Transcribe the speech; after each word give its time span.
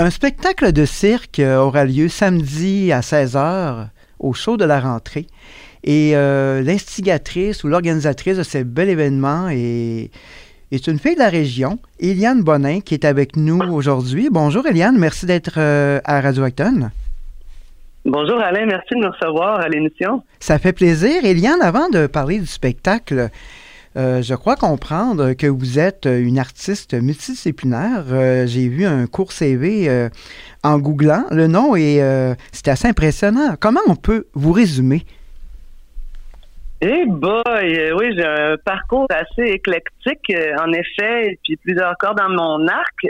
Un 0.00 0.08
spectacle 0.08 0.72
de 0.72 0.86
cirque 0.86 1.42
aura 1.44 1.84
lieu 1.84 2.08
samedi 2.08 2.90
à 2.90 3.00
16h 3.00 3.88
au 4.18 4.32
show 4.32 4.56
de 4.56 4.64
la 4.64 4.80
rentrée. 4.80 5.26
Et 5.84 6.12
euh, 6.14 6.62
l'instigatrice 6.62 7.64
ou 7.64 7.68
l'organisatrice 7.68 8.38
de 8.38 8.42
ce 8.42 8.62
bel 8.62 8.88
événement 8.88 9.50
est, 9.50 10.10
est, 10.72 10.86
une 10.86 10.98
fille 10.98 11.16
de 11.16 11.18
la 11.18 11.28
région, 11.28 11.78
Eliane 11.98 12.40
Bonin, 12.40 12.80
qui 12.80 12.94
est 12.94 13.04
avec 13.04 13.36
nous 13.36 13.58
aujourd'hui. 13.58 14.30
Bonjour 14.30 14.66
Eliane, 14.66 14.96
merci 14.96 15.26
d'être 15.26 15.58
euh, 15.58 16.00
à 16.06 16.22
Radio 16.22 16.44
Acton. 16.44 16.88
Bonjour 18.06 18.40
Alain, 18.40 18.64
merci 18.64 18.94
de 18.94 19.00
me 19.00 19.08
recevoir 19.08 19.60
à 19.60 19.68
l'émission. 19.68 20.22
Ça 20.38 20.58
fait 20.58 20.72
plaisir. 20.72 21.26
Eliane, 21.26 21.60
avant 21.60 21.90
de 21.90 22.06
parler 22.06 22.38
du 22.38 22.46
spectacle, 22.46 23.28
euh, 23.96 24.22
je 24.22 24.34
crois 24.34 24.54
comprendre 24.54 25.32
que 25.32 25.48
vous 25.48 25.78
êtes 25.78 26.06
une 26.06 26.38
artiste 26.38 26.94
multidisciplinaire. 26.94 28.04
Euh, 28.12 28.46
J'ai 28.46 28.68
vu 28.68 28.84
un 28.84 29.06
court 29.06 29.32
CV 29.32 29.88
euh, 29.88 30.08
en 30.62 30.78
googlant 30.78 31.24
le 31.30 31.48
nom 31.48 31.74
et 31.74 32.00
c'était 32.52 32.70
assez 32.70 32.88
impressionnant. 32.88 33.56
Comment 33.58 33.80
on 33.88 33.96
peut 33.96 34.26
vous 34.34 34.52
résumer? 34.52 35.02
Eh 36.82 37.04
boy, 37.06 37.92
oui, 37.98 38.14
j'ai 38.16 38.24
un 38.24 38.56
parcours 38.64 39.06
assez 39.10 39.50
éclectique, 39.50 40.32
en 40.58 40.72
effet, 40.72 41.32
et 41.32 41.38
puis 41.44 41.56
plusieurs 41.56 41.94
cordes 41.98 42.16
dans 42.16 42.30
mon 42.30 42.66
arc 42.68 43.06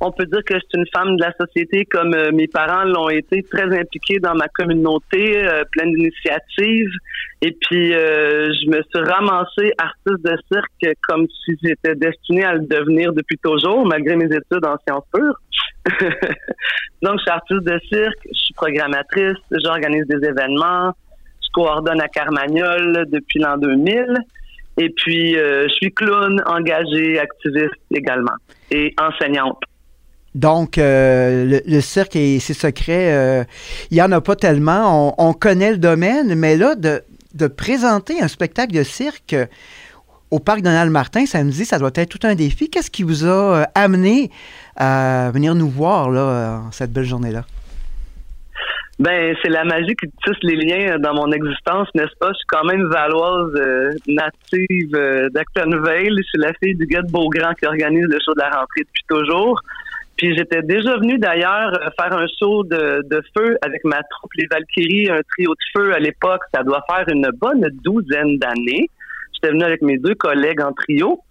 on 0.00 0.10
peut 0.12 0.24
dire 0.24 0.42
que 0.44 0.54
je 0.54 0.60
suis 0.60 0.78
une 0.78 0.86
femme 0.94 1.16
de 1.16 1.22
la 1.22 1.32
société 1.38 1.84
comme 1.84 2.14
euh, 2.14 2.32
mes 2.32 2.48
parents 2.48 2.84
l'ont 2.84 3.10
été, 3.10 3.42
très 3.42 3.64
impliqués 3.64 4.18
dans 4.18 4.34
ma 4.34 4.48
communauté, 4.48 5.46
euh, 5.46 5.62
pleine 5.72 5.92
d'initiatives. 5.92 6.90
Et 7.42 7.52
puis, 7.52 7.94
euh, 7.94 8.48
je 8.48 8.70
me 8.70 8.82
suis 8.82 9.10
ramassée 9.10 9.72
artiste 9.78 10.24
de 10.24 10.36
cirque 10.50 10.96
comme 11.06 11.26
si 11.44 11.56
j'étais 11.62 11.94
destinée 11.94 12.44
à 12.44 12.54
le 12.54 12.60
devenir 12.60 13.12
depuis 13.12 13.36
toujours, 13.38 13.86
malgré 13.86 14.16
mes 14.16 14.26
études 14.26 14.64
en 14.64 14.76
sciences 14.86 15.04
pures. 15.12 15.38
Donc, 17.02 17.18
je 17.18 17.22
suis 17.22 17.30
artiste 17.30 17.62
de 17.62 17.80
cirque, 17.92 18.28
je 18.32 18.38
suis 18.38 18.54
programmatrice, 18.54 19.38
j'organise 19.50 20.06
des 20.06 20.26
événements, 20.26 20.92
je 21.42 21.48
coordonne 21.52 22.00
à 22.00 22.08
Carmagnol 22.08 23.04
depuis 23.08 23.38
l'an 23.38 23.58
2000. 23.58 24.16
Et 24.78 24.88
puis, 24.90 25.34
je 25.34 25.68
suis 25.68 25.92
clown, 25.92 26.42
engagée, 26.46 27.18
activiste 27.18 27.74
également 27.90 28.36
et 28.70 28.94
enseignante. 28.98 29.60
Donc, 30.34 30.78
euh, 30.78 31.60
le, 31.66 31.80
cirque 31.80 32.14
et 32.14 32.38
ses 32.38 32.54
secrets, 32.54 33.12
euh, 33.12 33.44
il 33.90 33.94
n'y 33.94 34.02
en 34.02 34.12
a 34.12 34.20
pas 34.20 34.36
tellement. 34.36 35.14
On, 35.18 35.32
connaît 35.32 35.72
le 35.72 35.78
domaine, 35.78 36.34
mais 36.36 36.56
là, 36.56 36.74
de, 36.76 37.02
présenter 37.48 38.22
un 38.22 38.28
spectacle 38.28 38.72
de 38.72 38.82
cirque 38.82 39.34
au 40.30 40.38
parc 40.38 40.62
Donald 40.62 40.92
Martin 40.92 41.26
samedi, 41.26 41.64
ça 41.64 41.78
doit 41.80 41.90
être 41.96 42.08
tout 42.08 42.24
un 42.24 42.36
défi. 42.36 42.70
Qu'est-ce 42.70 42.90
qui 42.90 43.02
vous 43.02 43.24
a 43.24 43.28
euh, 43.28 43.64
amené 43.74 44.30
à 44.76 45.32
venir 45.34 45.56
nous 45.56 45.68
voir 45.68 46.10
là, 46.10 46.62
cette 46.70 46.92
belle 46.92 47.04
journée-là? 47.04 47.44
Ben, 49.00 49.34
c'est 49.42 49.48
la 49.48 49.64
magie 49.64 49.96
qui 49.96 50.06
tisse 50.24 50.36
les 50.42 50.56
liens 50.56 50.98
dans 50.98 51.14
mon 51.14 51.32
existence, 51.32 51.88
n'est-ce 51.94 52.14
pas? 52.20 52.28
Je 52.28 52.34
suis 52.34 52.46
quand 52.48 52.64
même 52.64 52.84
valoise 52.84 53.52
native 54.06 55.30
d'Actonville. 55.32 56.14
Je 56.18 56.22
suis 56.22 56.38
la 56.38 56.52
fille 56.62 56.76
du 56.76 56.86
gars 56.86 57.02
de 57.02 57.10
Beaugrand 57.10 57.54
qui 57.54 57.66
organise 57.66 58.04
le 58.04 58.18
show 58.24 58.34
de 58.34 58.40
la 58.40 58.50
rentrée 58.50 58.82
depuis 58.82 59.04
toujours. 59.08 59.58
Puis 60.20 60.36
j'étais 60.36 60.60
déjà 60.60 60.98
venu 60.98 61.16
d'ailleurs 61.16 61.72
euh, 61.80 61.88
faire 61.98 62.12
un 62.12 62.26
show 62.38 62.62
de, 62.62 63.22
feu 63.34 63.56
avec 63.62 63.82
ma 63.84 64.02
troupe 64.02 64.30
Les 64.36 64.46
Valkyries, 64.50 65.08
un 65.08 65.22
trio 65.30 65.52
de 65.52 65.64
feu 65.74 65.94
à 65.94 65.98
l'époque. 65.98 66.42
Ça 66.52 66.62
doit 66.62 66.84
faire 66.90 67.08
une 67.08 67.26
bonne 67.40 67.66
douzaine 67.82 68.36
d'années. 68.36 68.90
J'étais 69.32 69.48
venu 69.48 69.64
avec 69.64 69.80
mes 69.80 69.96
deux 69.96 70.14
collègues 70.14 70.60
en 70.60 70.74
trio. 70.74 71.22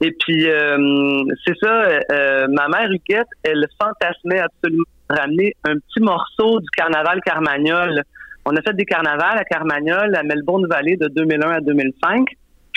Et 0.00 0.12
puis 0.12 0.48
euh, 0.48 1.24
c'est 1.44 1.58
ça, 1.60 1.88
euh, 2.12 2.46
ma 2.48 2.68
mère 2.68 2.88
Huguette, 2.92 3.26
elle 3.42 3.66
fantasmait 3.82 4.38
absolument 4.38 4.84
ramener 5.10 5.56
un 5.64 5.74
petit 5.74 6.00
morceau 6.00 6.60
du 6.60 6.70
carnaval 6.76 7.20
Carmagnol. 7.22 8.04
On 8.44 8.54
a 8.54 8.62
fait 8.62 8.74
des 8.74 8.84
carnavals 8.84 9.36
à 9.36 9.44
Carmagnol, 9.44 10.14
à 10.14 10.22
Melbourne-Vallée 10.22 10.96
de 10.96 11.08
2001 11.08 11.50
à 11.50 11.60
2005. 11.60 12.24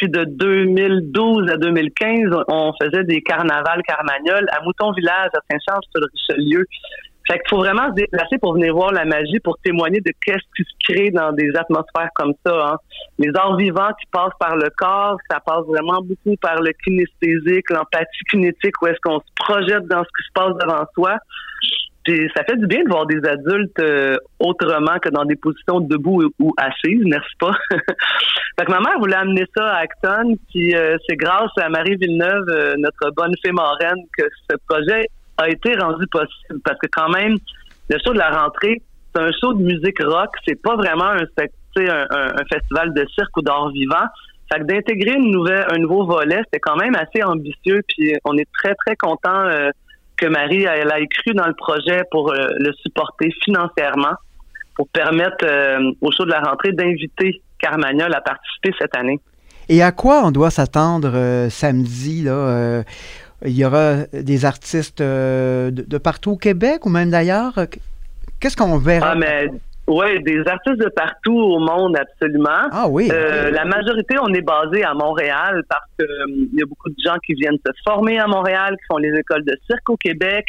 Puis 0.00 0.08
de 0.08 0.24
2012 0.24 1.50
à 1.50 1.58
2015, 1.58 2.30
on 2.48 2.72
faisait 2.80 3.04
des 3.04 3.20
carnavals 3.20 3.82
carmagnols 3.82 4.48
à 4.50 4.62
Mouton-Village, 4.64 5.28
à 5.34 5.40
Saint-Charles-sur-Richelieu. 5.50 6.64
Fait 7.28 7.34
qu'il 7.34 7.48
faut 7.50 7.58
vraiment 7.58 7.86
se 7.90 7.96
déplacer 7.96 8.38
pour 8.38 8.54
venir 8.54 8.72
voir 8.72 8.92
la 8.92 9.04
magie, 9.04 9.38
pour 9.44 9.58
témoigner 9.62 10.00
de 10.00 10.10
qu'est-ce 10.24 10.46
qui 10.56 10.64
se 10.64 10.74
crée 10.88 11.10
dans 11.10 11.32
des 11.32 11.54
atmosphères 11.54 12.08
comme 12.14 12.32
ça. 12.46 12.68
Hein. 12.68 12.76
Les 13.18 13.30
arts 13.34 13.56
vivants 13.56 13.90
qui 14.00 14.06
passent 14.10 14.32
par 14.40 14.56
le 14.56 14.70
corps, 14.78 15.18
ça 15.30 15.38
passe 15.40 15.66
vraiment 15.66 16.00
beaucoup 16.00 16.34
par 16.40 16.62
le 16.62 16.72
kinesthésique, 16.82 17.68
l'empathie 17.68 18.24
kinétique, 18.30 18.80
où 18.80 18.86
est-ce 18.86 19.00
qu'on 19.04 19.20
se 19.20 19.32
projette 19.36 19.86
dans 19.86 20.02
ce 20.02 20.08
qui 20.16 20.26
se 20.26 20.32
passe 20.32 20.54
devant 20.64 20.86
soi 20.94 21.18
ça 22.34 22.44
fait 22.44 22.56
du 22.56 22.66
bien 22.66 22.82
de 22.82 22.88
voir 22.88 23.06
des 23.06 23.20
adultes 23.26 23.78
euh, 23.78 24.16
autrement 24.38 24.98
que 24.98 25.08
dans 25.10 25.24
des 25.24 25.36
positions 25.36 25.80
debout 25.80 26.30
ou, 26.38 26.52
assises, 26.56 27.04
n'est-ce 27.04 27.36
pas? 27.38 27.52
fait 27.70 28.64
que 28.64 28.70
ma 28.70 28.80
mère 28.80 28.98
voulait 28.98 29.16
amener 29.16 29.44
ça 29.56 29.66
à 29.66 29.78
Acton, 29.80 30.34
puis 30.50 30.74
euh, 30.74 30.96
c'est 31.08 31.16
grâce 31.16 31.50
à 31.58 31.68
Marie 31.68 31.96
Villeneuve, 31.96 32.44
euh, 32.48 32.74
notre 32.78 33.10
bonne 33.14 33.34
fée 33.44 33.52
marraine, 33.52 34.02
que 34.16 34.24
ce 34.50 34.56
projet 34.68 35.06
a 35.38 35.48
été 35.48 35.74
rendu 35.76 36.06
possible. 36.06 36.60
Parce 36.64 36.78
que 36.78 36.88
quand 36.90 37.10
même, 37.10 37.36
le 37.88 37.98
show 38.04 38.12
de 38.12 38.18
la 38.18 38.30
rentrée, 38.30 38.80
c'est 39.14 39.22
un 39.22 39.30
show 39.40 39.52
de 39.54 39.62
musique 39.62 40.02
rock, 40.02 40.30
c'est 40.46 40.60
pas 40.60 40.76
vraiment 40.76 41.10
un, 41.10 41.24
festival 42.52 42.94
de 42.94 43.06
cirque 43.14 43.36
ou 43.36 43.42
d'art 43.42 43.70
vivant. 43.70 44.06
Fait 44.52 44.60
que 44.60 44.64
d'intégrer 44.64 45.14
un 45.14 45.78
nouveau 45.78 46.04
volet, 46.04 46.40
c'était 46.44 46.58
quand 46.58 46.76
même 46.76 46.96
assez 46.96 47.22
ambitieux, 47.22 47.82
puis 47.88 48.14
on 48.24 48.36
est 48.36 48.48
très, 48.52 48.74
très 48.74 48.96
content 48.96 49.48
que 50.20 50.26
Marie, 50.26 50.64
elle 50.64 50.90
a 50.90 51.00
écrit 51.00 51.32
dans 51.34 51.46
le 51.46 51.54
projet 51.54 52.02
pour 52.10 52.30
euh, 52.30 52.48
le 52.58 52.72
supporter 52.74 53.30
financièrement, 53.42 54.14
pour 54.74 54.88
permettre 54.88 55.44
euh, 55.44 55.92
au 56.00 56.10
show 56.12 56.24
de 56.24 56.30
la 56.30 56.40
rentrée 56.40 56.72
d'inviter 56.72 57.40
Carmagnol 57.58 58.14
à 58.14 58.20
participer 58.20 58.72
cette 58.78 58.94
année. 58.96 59.18
Et 59.68 59.82
à 59.82 59.92
quoi 59.92 60.22
on 60.24 60.30
doit 60.30 60.50
s'attendre 60.50 61.12
euh, 61.14 61.48
samedi? 61.48 62.22
Là, 62.22 62.82
il 63.44 63.56
y 63.56 63.64
aura 63.64 64.04
des 64.12 64.44
artistes 64.44 65.00
de, 65.00 65.98
partout 65.98 66.32
au 66.32 66.36
Québec 66.36 66.84
ou 66.84 66.90
même 66.90 67.10
d'ailleurs? 67.10 67.54
Qu'est-ce 68.38 68.56
qu'on 68.56 68.78
verra? 68.78 69.12
Ah, 69.12 69.14
mais 69.14 69.48
oui, 69.90 70.22
des 70.22 70.46
artistes 70.46 70.78
de 70.78 70.88
partout 70.88 71.36
au 71.36 71.58
monde, 71.58 71.96
absolument. 71.96 72.68
Ah 72.70 72.86
oui. 72.88 73.10
Euh, 73.12 73.50
la 73.50 73.64
majorité, 73.64 74.16
on 74.22 74.32
est 74.32 74.40
basé 74.40 74.84
à 74.84 74.94
Montréal 74.94 75.64
parce 75.68 75.84
qu'il 75.98 76.06
euh, 76.08 76.46
y 76.54 76.62
a 76.62 76.66
beaucoup 76.66 76.90
de 76.90 77.02
gens 77.04 77.16
qui 77.26 77.34
viennent 77.34 77.58
se 77.66 77.72
former 77.84 78.20
à 78.20 78.28
Montréal, 78.28 78.76
qui 78.76 78.86
font 78.88 78.98
les 78.98 79.12
écoles 79.18 79.44
de 79.44 79.56
cirque 79.66 79.90
au 79.90 79.96
Québec. 79.96 80.46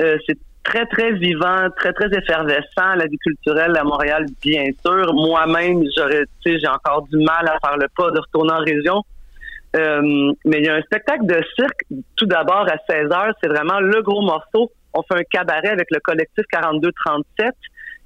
Euh, 0.00 0.16
c'est 0.26 0.38
très, 0.62 0.86
très 0.86 1.12
vivant, 1.14 1.68
très, 1.76 1.92
très 1.94 2.16
effervescent, 2.16 2.94
la 2.96 3.06
vie 3.06 3.18
culturelle 3.18 3.76
à 3.76 3.82
Montréal, 3.82 4.26
bien 4.40 4.66
sûr. 4.84 5.12
Moi-même, 5.14 5.82
j'aurais, 5.96 6.22
tu 6.44 6.52
sais, 6.52 6.60
j'ai 6.60 6.68
encore 6.68 7.08
du 7.10 7.16
mal 7.16 7.48
à 7.48 7.58
faire 7.66 7.76
le 7.78 7.88
pas 7.96 8.12
de 8.12 8.20
retourner 8.20 8.52
en 8.52 8.60
région. 8.60 9.02
mais 10.44 10.58
il 10.58 10.64
y 10.64 10.68
a 10.68 10.76
un 10.76 10.82
spectacle 10.82 11.26
de 11.26 11.40
cirque, 11.58 11.82
tout 12.14 12.26
d'abord 12.26 12.68
à 12.68 12.76
16 12.88 13.10
heures, 13.10 13.34
c'est 13.42 13.48
vraiment 13.48 13.80
le 13.80 14.00
gros 14.02 14.22
morceau. 14.22 14.70
On 14.94 15.02
fait 15.02 15.18
un 15.18 15.24
cabaret 15.28 15.70
avec 15.70 15.88
le 15.90 15.98
collectif 15.98 16.44
4237 16.52 17.52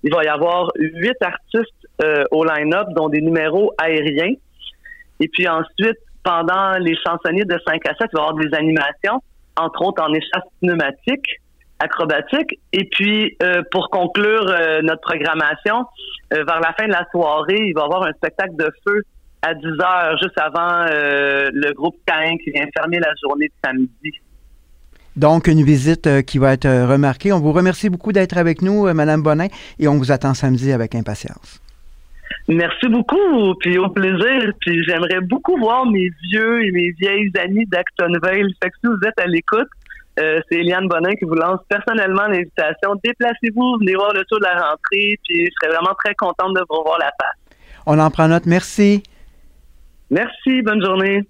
il 0.03 0.15
va 0.15 0.25
y 0.25 0.29
avoir 0.29 0.71
huit 0.77 1.17
artistes 1.21 1.89
euh, 2.03 2.25
au 2.31 2.45
line-up, 2.45 2.89
dont 2.97 3.09
des 3.09 3.21
numéros 3.21 3.73
aériens. 3.79 4.35
Et 5.21 5.29
puis 5.29 5.47
ensuite, 5.49 5.99
pendant 6.25 6.79
les 6.79 6.97
chansonniers 7.05 7.45
de 7.45 7.59
5 7.67 7.87
à 7.87 7.95
7, 7.95 8.09
il 8.13 8.17
va 8.17 8.23
y 8.23 8.29
avoir 8.29 8.35
des 8.35 8.55
animations, 8.55 9.23
entre 9.57 9.83
autres 9.83 10.03
en 10.03 10.13
échasse 10.13 10.45
pneumatique, 10.63 11.27
acrobatique. 11.79 12.59
Et 12.73 12.85
puis, 12.91 13.37
euh, 13.43 13.63
pour 13.71 13.91
conclure 13.91 14.49
euh, 14.49 14.81
notre 14.83 15.03
programmation, 15.03 15.85
vers 16.31 16.61
la 16.61 16.73
fin 16.79 16.87
de 16.87 16.93
la 16.93 17.05
soirée, 17.11 17.59
il 17.59 17.75
va 17.75 17.83
y 17.83 17.85
avoir 17.85 18.05
un 18.05 18.13
spectacle 18.13 18.55
de 18.55 18.71
feu 18.87 19.03
à 19.43 19.53
10 19.53 19.67
heures, 19.67 20.17
juste 20.23 20.39
avant 20.39 20.85
le 20.93 21.73
groupe 21.73 21.97
Cain 22.07 22.37
qui 22.45 22.53
vient 22.53 22.67
fermer 22.77 23.01
la 23.01 23.11
journée 23.21 23.49
de 23.49 23.53
samedi. 23.65 24.21
Donc, 25.17 25.49
une 25.49 25.63
visite 25.63 26.07
euh, 26.07 26.23
qui 26.23 26.39
va 26.39 26.53
être 26.53 26.67
euh, 26.67 26.87
remarquée. 26.87 27.33
On 27.33 27.41
vous 27.41 27.53
remercie 27.53 27.91
beaucoup 27.91 28.13
d'être 28.13 28.37
avec 28.39 28.63
nous, 28.63 28.87
euh, 28.87 28.95
Madame 28.95 29.23
Bonin, 29.23 29.49
et 29.79 29.89
on 29.89 29.97
vous 29.97 30.13
attend 30.13 30.35
samedi 30.35 30.73
avec 30.73 30.95
impatience. 30.95 31.61
Merci 32.49 32.89
beaucoup, 32.89 33.55
puis 33.61 33.77
au 33.79 33.89
plaisir. 33.89 34.53
Puis 34.61 34.83
j'aimerais 34.85 35.21
beaucoup 35.21 35.57
voir 35.59 35.87
mes 35.87 36.11
vieux 36.31 36.65
et 36.65 36.71
mes 36.71 36.93
vieilles 36.93 37.31
amis 37.43 37.67
d'Actonville. 37.67 38.55
Fait 38.63 38.71
que 38.71 38.77
si 38.83 38.87
vous 38.87 38.99
êtes 39.07 39.19
à 39.21 39.27
l'écoute, 39.27 39.69
c'est 40.17 40.57
Eliane 40.57 40.87
Bonin 40.87 41.15
qui 41.15 41.25
vous 41.25 41.35
lance 41.35 41.61
personnellement 41.69 42.27
l'invitation. 42.27 42.95
Déplacez-vous, 43.03 43.79
venez 43.81 43.95
voir 43.95 44.13
le 44.13 44.23
tour 44.25 44.39
de 44.39 44.45
la 44.45 44.53
rentrée, 44.53 45.19
puis 45.25 45.47
je 45.47 45.51
serais 45.61 45.75
vraiment 45.75 45.95
très 46.05 46.15
contente 46.15 46.55
de 46.55 46.61
vous 46.69 46.77
revoir 46.77 46.99
la 46.99 47.07
face. 47.07 47.57
On 47.87 47.99
en 47.99 48.11
prend 48.11 48.29
note. 48.29 48.47
Merci. 48.47 49.03
Merci, 50.11 50.63
bonne 50.63 50.85
journée. 50.85 51.25